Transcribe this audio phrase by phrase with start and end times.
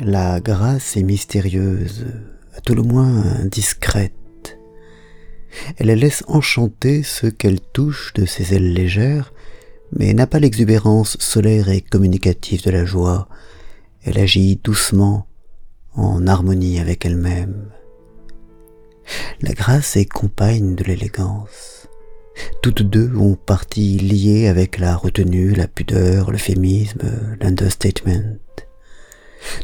[0.00, 2.06] La grâce est mystérieuse,
[2.56, 4.58] à tout le moins discrète.
[5.76, 9.32] Elle laisse enchanter ceux qu'elle touche de ses ailes légères,
[9.92, 13.28] mais n'a pas l'exubérance solaire et communicative de la joie.
[14.04, 15.26] Elle agit doucement,
[15.94, 17.68] en harmonie avec elle-même.
[19.40, 21.88] La grâce est compagne de l'élégance.
[22.62, 28.36] Toutes deux ont partie liée avec la retenue, la pudeur, l'euphémisme, l'understatement.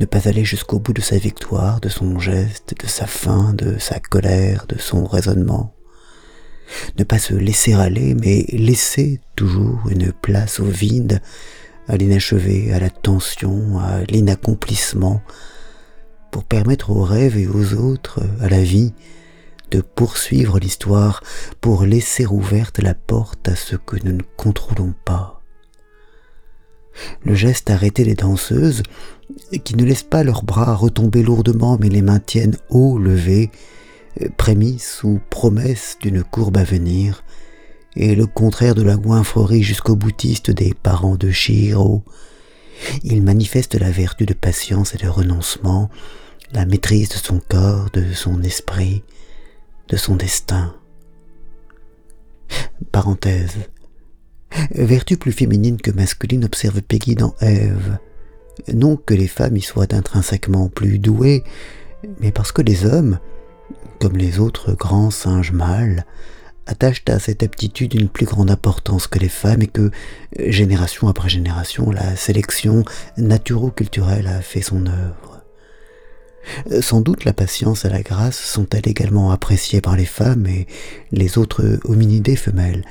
[0.00, 3.78] Ne pas aller jusqu'au bout de sa victoire, de son geste, de sa faim, de
[3.78, 5.74] sa colère, de son raisonnement.
[6.98, 11.20] Ne pas se laisser aller, mais laisser toujours une place au vide,
[11.88, 15.20] à l'inachevé, à la tension, à l'inaccomplissement,
[16.30, 18.92] pour permettre aux rêves et aux autres, à la vie,
[19.70, 21.22] de poursuivre l'histoire,
[21.60, 25.37] pour laisser ouverte la porte à ce que nous ne contrôlons pas.
[27.24, 28.82] Le geste arrêté des danseuses,
[29.64, 33.50] qui ne laissent pas leurs bras retomber lourdement mais les maintiennent haut levés,
[34.36, 37.22] prémisse ou promesse d'une courbe à venir,
[37.96, 42.02] et le contraire de la goinfrerie jusqu'au boutiste des parents de Chihiro.
[43.02, 45.90] Il manifeste la vertu de patience et de renoncement,
[46.52, 49.02] la maîtrise de son corps, de son esprit,
[49.88, 50.74] de son destin.
[52.92, 53.56] Parenthèse.
[54.70, 57.98] Vertu plus féminine que masculine observe Peggy dans Ève.
[58.72, 61.44] Non que les femmes y soient intrinsèquement plus douées,
[62.20, 63.18] mais parce que les hommes,
[64.00, 66.04] comme les autres grands singes mâles,
[66.66, 69.90] attachent à cette aptitude une plus grande importance que les femmes et que,
[70.38, 72.84] génération après génération, la sélection
[73.16, 75.37] naturo-culturelle a fait son œuvre.
[76.80, 80.66] Sans doute la patience et la grâce sont-elles également appréciées par les femmes et
[81.12, 82.84] les autres hominidés femelles,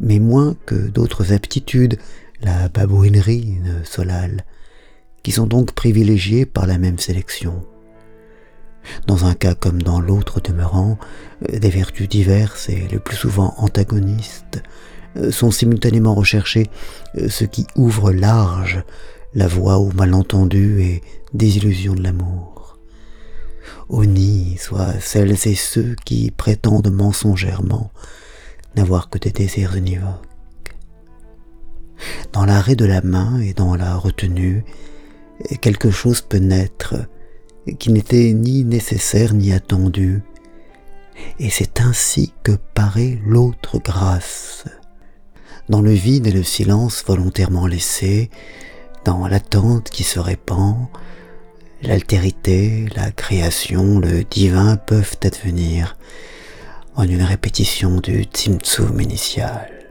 [0.00, 1.98] mais moins que d'autres aptitudes,
[2.42, 4.44] la babouinerie solale,
[5.22, 7.62] qui sont donc privilégiées par la même sélection
[9.06, 10.98] dans un cas comme dans l'autre demeurant,
[11.48, 14.62] euh, des vertus diverses et le plus souvent antagonistes
[15.16, 16.70] euh, sont simultanément recherchées,
[17.18, 18.82] euh, ce qui ouvre large
[19.34, 21.02] la voie aux malentendus et
[21.32, 22.63] désillusions de l'amour.
[23.90, 27.90] Nid soit celles et ceux qui prétendent mensongèrement
[28.76, 30.76] n'avoir que des désirs univoques.
[32.32, 34.64] Dans l'arrêt de la main et dans la retenue,
[35.60, 36.96] quelque chose peut naître
[37.78, 40.22] qui n'était ni nécessaire ni attendu,
[41.38, 44.64] et c'est ainsi que paraît l'autre grâce.
[45.68, 48.30] Dans le vide et le silence volontairement laissé,
[49.04, 50.88] dans l'attente qui se répand,
[51.86, 55.96] l'altérité, la création, le divin peuvent advenir
[56.96, 59.83] en une répétition du Tzimtzum initial.